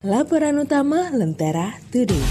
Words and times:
Laporan 0.00 0.56
utama 0.56 1.12
Lentera 1.12 1.76
Today. 1.92 2.24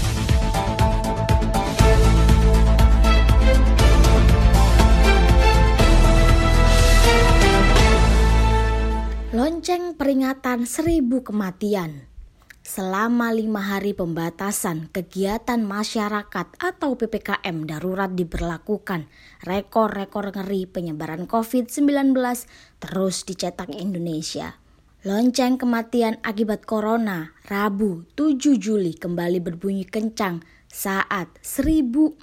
Lonceng 9.30 9.94
peringatan 9.94 10.66
seribu 10.66 11.22
kematian 11.22 12.10
Selama 12.66 13.30
lima 13.30 13.62
hari 13.62 13.94
pembatasan 13.94 14.90
kegiatan 14.90 15.62
masyarakat 15.62 16.46
atau 16.58 16.98
PPKM 16.98 17.70
darurat 17.70 18.10
diberlakukan, 18.10 19.06
rekor-rekor 19.46 20.34
ngeri 20.34 20.66
penyebaran 20.66 21.30
COVID-19 21.30 22.18
terus 22.82 23.22
dicetak 23.22 23.70
Indonesia. 23.70 24.59
Lonceng 25.00 25.56
kematian 25.56 26.20
akibat 26.20 26.68
corona 26.68 27.32
Rabu 27.48 28.04
7 28.20 28.36
Juli 28.60 28.92
kembali 28.92 29.40
berbunyi 29.40 29.88
kencang 29.88 30.44
saat 30.68 31.40
1040 31.40 32.20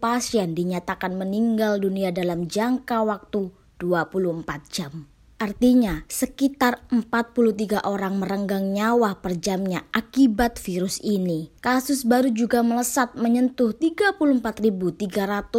pasien 0.00 0.56
dinyatakan 0.56 1.20
meninggal 1.20 1.76
dunia 1.76 2.16
dalam 2.16 2.48
jangka 2.48 3.04
waktu 3.04 3.52
24 3.76 4.40
jam. 4.72 5.04
Artinya, 5.34 6.06
sekitar 6.06 6.86
43 6.94 7.82
orang 7.82 8.22
merenggang 8.22 8.70
nyawa 8.70 9.18
per 9.18 9.34
jamnya 9.34 9.82
akibat 9.90 10.62
virus 10.62 11.02
ini. 11.02 11.50
Kasus 11.58 12.06
baru 12.06 12.30
juga 12.30 12.62
melesat 12.62 13.18
menyentuh 13.18 13.74
34.379 13.74 15.50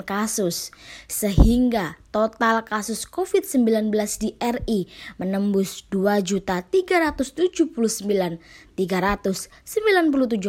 kasus, 0.00 0.72
sehingga 1.12 2.00
total 2.08 2.64
kasus 2.64 3.04
COVID-19 3.04 3.92
di 4.16 4.32
RI 4.40 4.88
menembus 5.20 5.84
2.379.397 5.92 8.40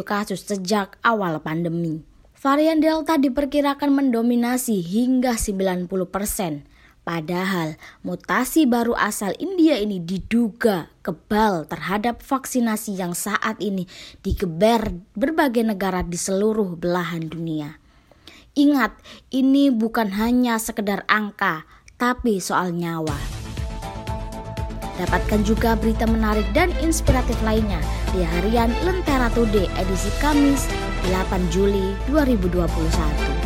kasus 0.08 0.40
sejak 0.48 0.96
awal 1.04 1.36
pandemi. 1.44 2.00
Varian 2.40 2.80
Delta 2.80 3.20
diperkirakan 3.20 3.92
mendominasi 3.92 4.80
hingga 4.80 5.36
90 5.36 5.84
persen 6.08 6.64
Padahal 7.00 7.80
mutasi 8.04 8.68
baru 8.68 8.92
asal 8.92 9.32
India 9.40 9.80
ini 9.80 9.98
diduga 9.98 10.92
kebal 11.00 11.64
terhadap 11.64 12.20
vaksinasi 12.20 13.00
yang 13.00 13.16
saat 13.16 13.56
ini 13.58 13.88
digeber 14.20 14.92
berbagai 15.16 15.64
negara 15.64 16.04
di 16.04 16.20
seluruh 16.20 16.76
belahan 16.76 17.24
dunia. 17.24 17.80
Ingat, 18.52 18.92
ini 19.32 19.72
bukan 19.72 20.12
hanya 20.20 20.60
sekedar 20.60 21.06
angka, 21.08 21.64
tapi 21.96 22.42
soal 22.42 22.76
nyawa. 22.76 23.16
Dapatkan 25.00 25.40
juga 25.48 25.80
berita 25.80 26.04
menarik 26.04 26.44
dan 26.52 26.68
inspiratif 26.84 27.40
lainnya 27.40 27.80
di 28.12 28.20
harian 28.20 28.68
Lentera 28.84 29.32
Today 29.32 29.64
edisi 29.80 30.12
Kamis 30.20 30.68
8 31.08 31.48
Juli 31.48 31.96
2021. 32.12 33.39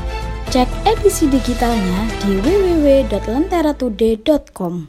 Cek 0.55 0.71
edisi 0.87 1.27
digitalnya 1.27 2.07
di 2.23 2.39
www.lenteratoday.com. 2.39 4.87